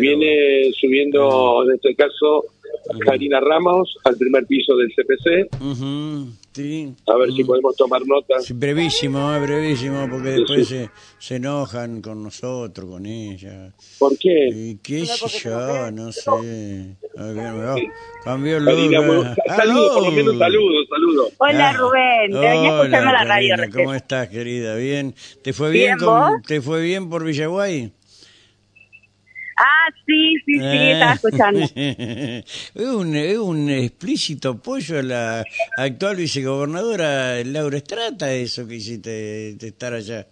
[0.00, 0.18] pero...
[0.18, 2.44] Viene subiendo, en este caso,
[3.04, 5.48] Karina Ramos al primer piso del CPC.
[6.52, 6.90] Sí.
[7.06, 7.46] A ver si Mm.
[7.48, 8.40] podemos tomar nota.
[8.40, 10.74] Sí, brevísimo, eh, brevísimo, porque Sí, después sí.
[10.76, 13.74] se, se enojan con nosotros, con ella.
[13.98, 14.48] ¿Por qué?
[14.54, 16.96] Y qué No, sé yo, no sé.
[18.24, 18.74] Cambió el muy-
[19.54, 21.32] saludos, por lo menos saludos, saludos.
[21.38, 23.54] Hola Ah, Rubén, te venía escuchando la radio.
[23.74, 24.76] ¿Cómo estás, querida?
[24.76, 25.14] ¿Bien?
[25.42, 26.42] ¿Te fue bien, Bien, con, ¿vos?
[26.46, 27.92] ¿Te fue bien por Villaguay?
[30.06, 30.92] Sí, sí, sí, Eh.
[30.92, 31.70] estaba escuchando.
[31.74, 32.44] es,
[32.74, 39.10] un, es un explícito apoyo a la actual vicegobernadora Laura Estrata, eso que hiciste
[39.54, 40.26] de estar allá.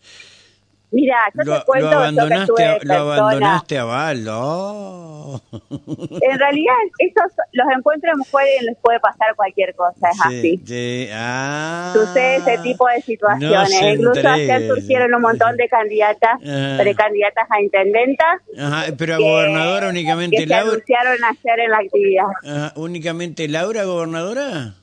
[0.94, 5.42] Mira, yo Lo, te cuento lo yo que abandonaste, de lo abandonaste a Baldo.
[5.50, 10.60] En realidad, esos, los encuentros pueden, les puede pasar cualquier cosa, es Sí, así.
[10.64, 11.90] sí, ah.
[11.92, 13.50] Sucede ese tipo de situaciones.
[13.50, 16.76] No se Incluso ayer surgieron un montón de candidatas, Ah.
[16.78, 20.70] precandidatas a intendentas, Ajá, pero a que- gobernadora únicamente que se Laura.
[20.74, 22.26] anunciaron ayer en la actividad.
[22.44, 24.74] Ajá, únicamente Laura gobernadora.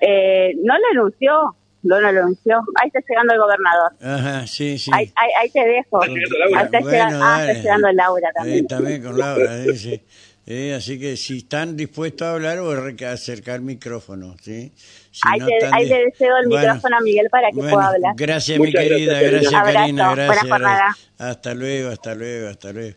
[0.00, 2.58] Eh, no lo anunció, lo anunció.
[2.80, 3.92] Ahí está llegando el gobernador.
[4.00, 4.90] Ajá, sí, sí.
[4.94, 6.02] Ahí, ahí, ahí te dejo.
[6.02, 6.58] Está llegando Laura.
[6.58, 8.66] Ahí está Bueno, llegando, ah, está llegando Laura Eh, también.
[8.66, 10.02] también con Laura, eh, sí.
[10.46, 14.72] Eh, así que si están dispuestos a hablar, voy a re- acercar micrófono, ¿sí?
[15.10, 17.70] Si ahí, no te, están ahí deseo el Bueno, micrófono a Miguel para que bueno,
[17.70, 18.14] pueda hablar.
[18.14, 20.10] Gracias, Muchas mi querida, gracias, gracias, Karina.
[20.10, 21.10] Abrazo, gracias.
[21.16, 22.96] Hasta luego, hasta luego, hasta luego.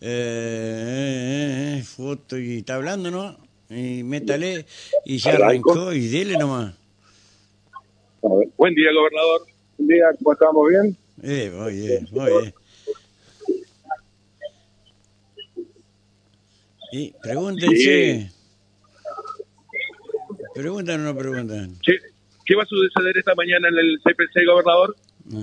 [0.00, 3.36] Eh, eh, eh, foto y está hablando, ¿no?
[3.68, 4.64] Y métale
[5.04, 6.72] y ya arrancó y dele nomás.
[8.28, 9.42] Buen día, gobernador.
[9.78, 10.68] Buen día, ¿cómo estamos?
[10.68, 10.96] ¿Bien?
[11.22, 12.54] Eh, muy bien, muy bien.
[16.90, 18.32] Y pregúntense.
[20.54, 21.74] ¿Preguntan o no preguntan?
[21.84, 21.98] ¿Qué,
[22.44, 24.96] qué va a suceder esta mañana en el CPC, gobernador?
[25.26, 25.40] No.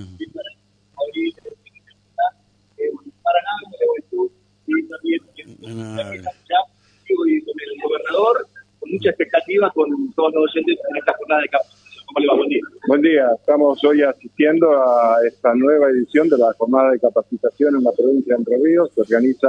[5.59, 6.14] No, no habla.
[6.14, 8.47] el gobernador,
[8.80, 12.06] con mucha expectativa con todos los oyentes en esta jornada de capacitación.
[12.07, 12.36] ¿Cómo le va?
[12.36, 12.62] Buen día.
[12.85, 17.83] Buen día, estamos hoy asistiendo a esta nueva edición de la jornada de capacitación en
[17.85, 19.47] la provincia de Entre Ríos que organiza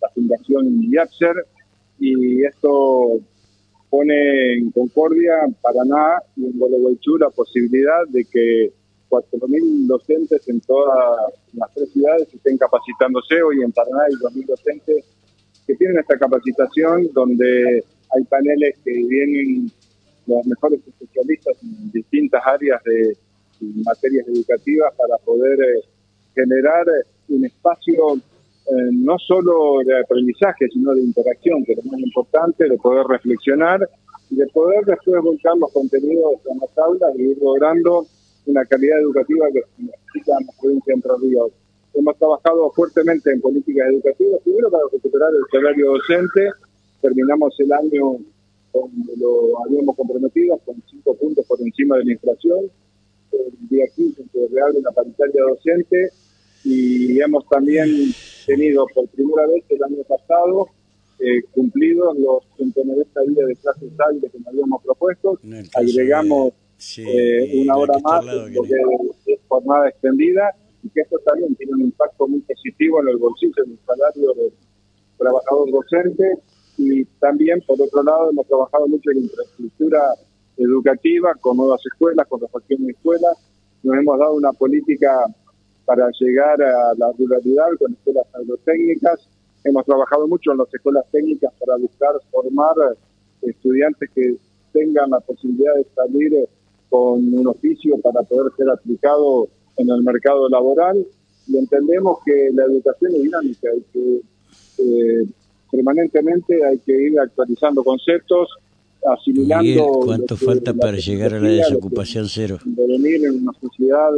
[0.00, 1.34] la Fundación Yapser
[1.98, 3.18] y esto
[3.90, 8.72] pone en Concordia, Paraná y en Gualeguaychú la posibilidad de que
[9.08, 13.42] 4.000 docentes en todas las tres ciudades estén capacitándose.
[13.42, 15.04] Hoy en Paraná hay 2.000 docentes
[15.66, 17.82] que tienen esta capacitación donde
[18.14, 19.72] hay paneles que vienen
[20.36, 23.16] los mejores especialistas en distintas áreas de
[23.84, 25.82] materias educativas para poder eh,
[26.34, 31.90] generar eh, un espacio eh, no solo de aprendizaje, sino de interacción, que es lo
[31.90, 33.88] más importante, de poder reflexionar
[34.30, 38.06] y de poder después volcar los contenidos en las aulas y ir logrando
[38.46, 41.52] una calidad educativa que necesita la provincia de Entre Ríos.
[41.94, 46.50] Hemos trabajado fuertemente en políticas educativas, primero para recuperar el salario docente,
[47.02, 48.18] terminamos el año
[48.72, 52.70] donde lo habíamos comprometido con cinco puntos por encima de la inflación.
[53.32, 56.10] El día 15 se reabre la paritaria docente
[56.64, 57.88] y hemos también
[58.46, 60.68] tenido por primera vez el año pasado
[61.18, 65.38] eh, cumplidos los 190 días de clases hábiles que nos habíamos propuesto.
[65.74, 69.88] Agregamos sí, eh, una hora más al lado en que lo no- que es jornada
[69.90, 74.32] extendida y que esto también tiene un impacto muy positivo en el bolsillo del salario
[74.34, 74.52] del
[75.18, 76.24] trabajador docente
[76.76, 80.00] y también por otro lado hemos trabajado mucho en infraestructura
[80.56, 83.36] educativa con nuevas escuelas, con refacción de escuelas,
[83.82, 85.24] nos hemos dado una política
[85.84, 89.28] para llegar a la ruralidad con escuelas agrotécnicas,
[89.64, 94.36] hemos trabajado mucho en las escuelas técnicas para buscar formar eh, estudiantes que
[94.72, 96.48] tengan la posibilidad de salir eh,
[96.88, 101.06] con un oficio para poder ser aplicado en el mercado laboral.
[101.46, 104.20] Y entendemos que la educación es dinámica y que
[104.78, 105.26] eh,
[105.70, 108.48] permanentemente hay que ir actualizando conceptos,
[109.06, 109.62] asimilando...
[109.64, 112.58] Miguel, ¿cuánto que falta para llegar a la lo que- desocupación cero?
[112.64, 114.10] devenir en una sociedad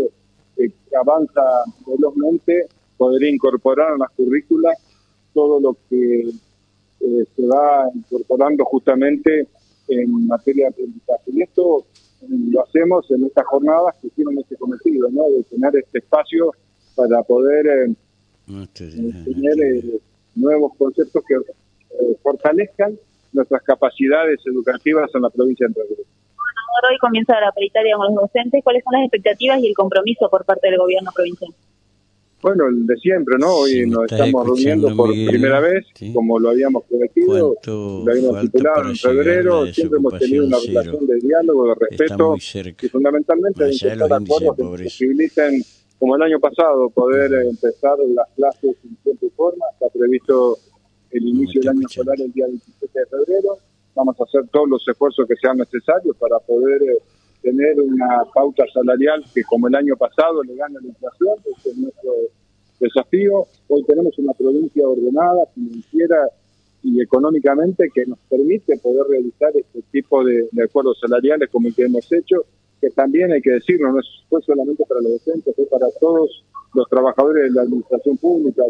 [0.57, 1.43] eh, que avanza
[1.87, 4.77] velozmente, podría incorporar a las currículas
[5.35, 6.21] todo lo que
[7.01, 9.47] eh, se va incorporando justamente
[9.89, 11.31] en materia de aprendizaje.
[11.35, 11.85] Y esto
[12.23, 15.25] eh, lo hacemos en estas jornadas que tienen este cometido, ¿no?
[15.31, 16.53] de tener este espacio
[16.95, 17.95] para poder eh,
[18.47, 19.83] No, tener
[20.35, 22.99] nuevos conceptos que eh, fortalezcan
[23.33, 26.09] nuestras capacidades educativas en la provincia de Entre Ríos.
[26.91, 28.63] Hoy comienza la paritaria con los docentes.
[28.65, 31.53] ¿Cuáles son las expectativas y el compromiso por parte del gobierno provincial?
[32.43, 33.55] Bueno, el de siempre, ¿no?
[33.55, 36.13] Hoy Sí, nos estamos reuniendo por Miguel, primera vez, sí.
[36.13, 40.59] como lo habíamos prometido, ¿Cuánto lo habíamos titulado para en febrero, siempre hemos tenido una
[40.59, 42.85] relación de diálogo, de respeto muy cerca.
[42.85, 45.63] y fundamentalmente de intentar acuerdos que posibiliten,
[46.03, 49.65] como el año pasado, poder empezar las clases en tiempo y forma
[49.95, 50.59] previsto
[51.13, 53.59] el inicio del año escolar el día 27 de febrero.
[53.95, 56.99] Vamos a hacer todos los esfuerzos que sean necesarios para poder eh,
[57.41, 61.77] tener una pauta salarial que como el año pasado le gane la inflación, ese es
[61.77, 62.13] nuestro
[62.81, 63.47] desafío.
[63.69, 66.17] Hoy tenemos una provincia ordenada, financiera
[66.83, 71.85] y económicamente que nos permite poder realizar este tipo de, acuerdos salariales como el que
[71.85, 72.45] hemos hecho,
[72.83, 76.45] que también hay que decirlo, no fue solamente para los docentes, fue para todos
[76.75, 78.65] los trabajadores de la administración pública.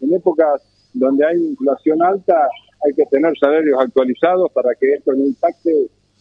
[0.00, 0.62] En épocas
[0.94, 2.48] donde hay inflación alta,
[2.86, 5.72] hay que tener salarios actualizados para que esto no impacte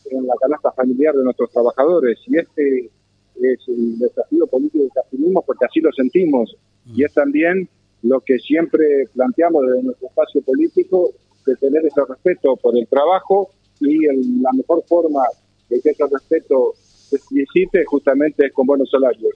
[0.10, 2.18] en la canasta familiar de nuestros trabajadores.
[2.26, 2.90] Y este
[3.36, 6.58] es el desafío político que asumimos porque así lo sentimos.
[6.96, 7.70] Y es también
[8.02, 11.12] lo que siempre planteamos desde nuestro espacio político,
[11.46, 14.00] de tener ese respeto por el trabajo y
[14.42, 15.22] la mejor forma
[15.70, 16.74] de que ese respeto
[17.16, 19.34] explicite justamente con buenos salarios.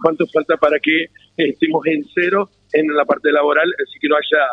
[0.00, 1.06] ¿Cuánto falta para que
[1.36, 4.44] estemos en cero en la parte laboral, así que no haya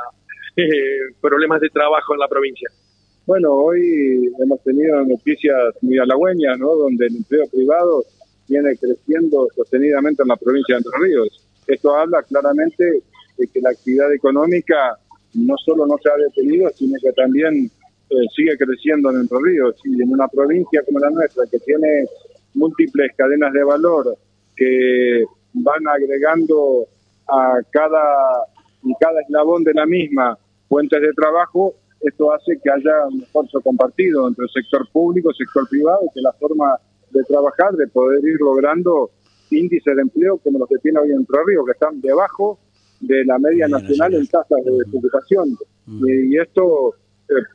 [0.55, 2.69] eh, problemas de trabajo en la provincia?
[3.25, 6.75] Bueno, hoy hemos tenido noticias muy halagüeñas, ¿no?
[6.75, 8.03] Donde el empleo privado
[8.49, 11.47] viene creciendo sostenidamente en la provincia de Entre Ríos.
[11.67, 12.83] Esto habla claramente
[13.37, 14.97] de que la actividad económica
[15.35, 17.71] no solo no se ha detenido, sino que también
[18.13, 19.75] eh, sigue creciendo en Entre Ríos.
[19.83, 22.05] Y en una provincia como la nuestra, que tiene
[22.53, 24.17] múltiples cadenas de valor
[24.55, 25.23] que
[25.53, 26.85] van agregando
[27.27, 28.45] a cada,
[28.83, 30.37] y cada eslabón de la misma
[30.67, 35.35] fuentes de trabajo, esto hace que haya un esfuerzo compartido entre el sector público, el
[35.35, 36.77] sector privado, que la forma
[37.11, 39.11] de trabajar, de poder ir logrando
[39.51, 42.59] índices de empleo como los que tiene hoy en Entre Ríos, que están debajo
[42.99, 45.57] de la media nacional en tasas de desocupación.
[45.87, 46.95] Y, esto,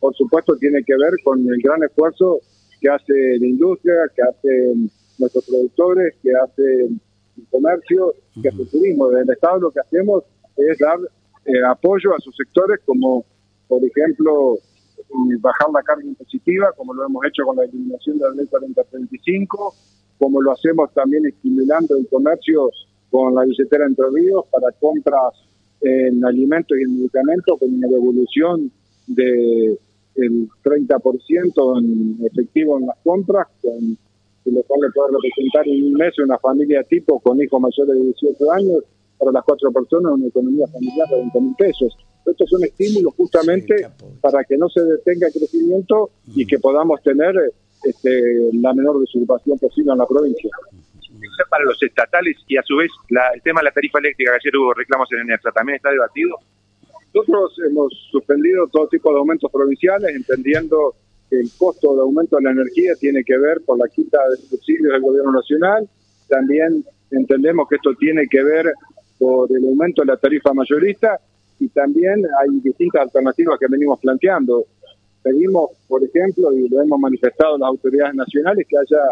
[0.01, 2.41] por supuesto, tiene que ver con el gran esfuerzo
[2.81, 8.69] que hace la industria, que hacen nuestros productores, que hace el comercio, que hace el
[8.69, 9.09] turismo.
[9.09, 10.25] Desde el Estado lo que hacemos
[10.57, 10.99] es dar
[11.45, 13.25] eh, apoyo a sus sectores como,
[13.67, 14.59] por ejemplo,
[15.41, 19.75] bajar la carga impositiva, como lo hemos hecho con la eliminación de la ley 4035,
[20.19, 22.71] como lo hacemos también estimulando el comercio
[23.11, 25.35] con la billetera Entre Ríos para compras
[25.81, 28.71] en alimentos y en medicamentos con una devolución
[29.09, 29.79] de
[30.15, 33.97] el 30% en efectivo en las compras, con
[34.45, 38.05] lo cual le puede representar en un mes una familia tipo con hijos mayores de
[38.05, 38.85] 18 años,
[39.19, 41.97] para las cuatro personas una economía familiar de 20 mil pesos.
[42.25, 43.89] Estos son estímulos justamente
[44.21, 47.35] para que no se detenga el crecimiento y que podamos tener
[47.85, 50.51] este, la menor desocupación posible en la provincia
[51.51, 54.49] para los estatales y a su vez la, el tema de la tarifa eléctrica, que
[54.49, 56.37] ayer hubo reclamos en ENERSA, ¿también está debatido?
[57.19, 60.95] Nosotros hemos suspendido todo tipo de aumentos provinciales, entendiendo
[61.29, 64.37] que el costo de aumento de la energía tiene que ver con la quita de
[64.37, 65.89] subsidios del gobierno nacional.
[66.29, 68.73] También entendemos que esto tiene que ver
[69.19, 71.19] por el aumento de la tarifa mayorista
[71.59, 74.67] y también hay distintas alternativas que venimos planteando.
[75.21, 79.03] Pedimos, por ejemplo, y lo hemos manifestado las autoridades nacionales, que haya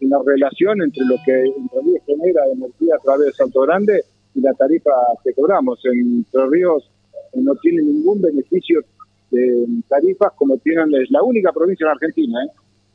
[0.00, 4.02] una relación entre lo que Entre Ríos genera energía a través de Salto Grande
[4.34, 4.92] y la tarifa
[5.22, 5.78] que cobramos.
[5.84, 6.90] En Entre Ríos
[7.34, 8.80] no tiene ningún beneficio
[9.30, 12.50] de tarifas como tienen, la única provincia en Argentina, ¿eh?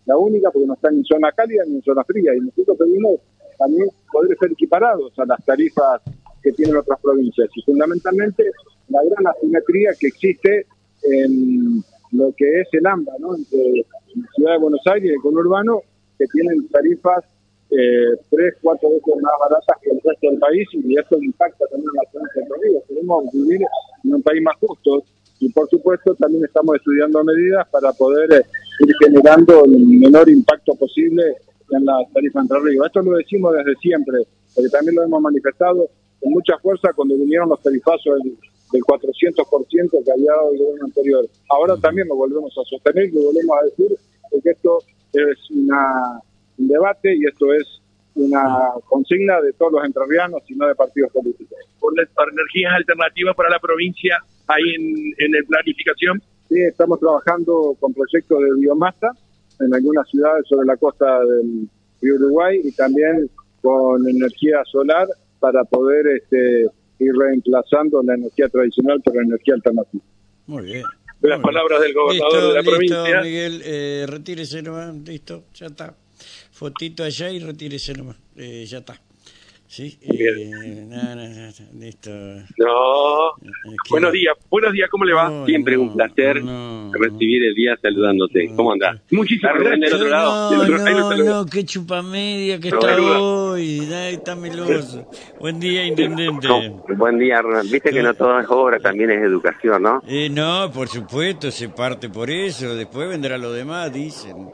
[0.05, 2.35] la única porque no está en zona cálida ni en zona fría.
[2.35, 3.19] Y nosotros pedimos
[3.57, 6.01] también poder ser equiparados a las tarifas
[6.43, 7.49] que tienen otras provincias.
[7.55, 8.43] Y fundamentalmente
[8.89, 10.67] la gran asimetría que existe
[11.03, 13.35] en lo que es el AMBA, ¿no?
[13.35, 13.59] entre
[14.15, 15.81] la Ciudad de Buenos Aires y el conurbano,
[16.17, 17.25] que tienen tarifas
[17.71, 21.89] eh, tres, cuatro veces más baratas que el resto del país y esto impacta también
[21.89, 22.83] en la provincia de Río.
[22.87, 23.61] Queremos vivir
[24.03, 25.03] en un país más justo
[25.39, 28.45] y por supuesto también estamos estudiando medidas para poder eh,
[28.79, 31.23] ir generando el menor impacto posible
[31.71, 32.85] en la tarifa Entre Ríos.
[32.85, 34.19] Esto lo decimos desde siempre,
[34.53, 35.89] porque también lo hemos manifestado
[36.21, 38.37] con mucha fuerza cuando vinieron los tarifazos del,
[38.71, 41.25] del 400% que había dado el gobierno anterior.
[41.49, 43.97] Ahora también lo volvemos a sostener, lo volvemos a decir,
[44.29, 44.79] porque esto
[45.13, 46.21] es una,
[46.57, 47.81] un debate y esto es
[48.15, 51.57] una consigna de todos los entrerrianos y no de partidos políticos.
[51.79, 56.21] ¿Por energías alternativas para la provincia hay en, en planificación?
[56.47, 59.11] Sí, estamos trabajando con proyectos de biomasa
[59.59, 61.67] en algunas ciudades sobre la costa del
[62.01, 63.29] río Uruguay y también
[63.61, 65.07] con energía solar
[65.39, 66.67] para poder este,
[66.99, 70.03] ir reemplazando la energía tradicional por la energía alternativa.
[70.47, 70.83] Muy bien
[71.27, 73.21] las palabras del gobernador de la provincia.
[73.21, 75.95] Miguel, eh, retírese nomás, listo, ya está.
[76.59, 78.95] Fotito allá y retírese nomás, eh, ya está.
[79.67, 82.09] Sí, eh, no, no, no, listo.
[82.57, 83.29] No.
[83.41, 84.19] Eh, Buenos ¿qué?
[84.19, 85.27] días, buenos días, ¿cómo le va?
[85.29, 86.35] No, Siempre no, un placer
[86.93, 88.53] recibir el día saludándote.
[88.55, 89.01] ¿Cómo andás?
[89.11, 89.99] Muchísimas Rubén del gracias.
[90.01, 90.53] otro lado.
[90.55, 93.79] No, Del otro- no, no, qué chupamedia que está hoy.
[93.91, 95.09] Ay, está meloso.
[95.39, 96.47] Buen día, intendente.
[96.95, 97.69] Buen día, Hernán.
[97.69, 100.01] Viste que no todo es obra, también es educación, ¿no?
[100.07, 102.75] Eh, no, por supuesto, se parte por eso.
[102.75, 104.47] Después vendrá lo demás, dicen.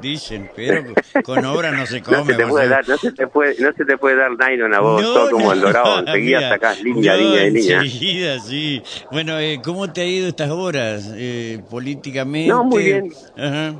[0.00, 0.84] Dicen, pero
[1.24, 2.18] con obra no se come.
[2.18, 4.74] No se te puede dar, no se te puede, no se te puede dar nylon
[4.74, 7.80] a vos, No, todo como el dorado, enseguida mira, sacás línea, línea línea.
[7.80, 8.84] enseguida, sí.
[9.10, 12.52] Bueno, eh, ¿cómo te ha ido estas horas eh, políticamente?
[12.52, 13.08] No, muy bien.
[13.36, 13.74] Ajá.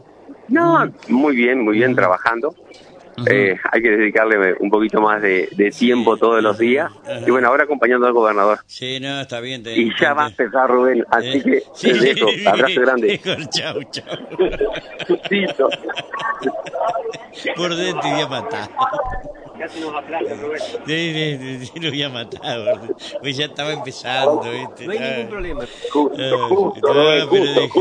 [0.49, 2.55] No, muy bien, muy bien trabajando.
[3.31, 6.91] Eh, hay que dedicarle un poquito más de, de tiempo todos los días.
[7.27, 8.59] Y bueno, ahora acompañando al gobernador.
[8.67, 9.63] Sí, no, está bien.
[9.63, 12.27] te- Y ya te- va a empezar Rubén, así eh, que sí, te dejo.
[12.47, 13.21] Abrazo grande.
[13.25, 14.05] Mejor, chau, chau.
[17.57, 18.69] Por dentro te voy a matar.
[19.59, 20.61] Casi nos aplasta, Rubén.
[20.61, 22.81] Sí, sí, sí, sí, lo voy a matar.
[23.21, 24.87] Pues ya estaba empezando, ¿viste?
[24.87, 25.65] No hay ningún problema.
[25.91, 27.73] Justo, justo, Rubén, pero justo, deja-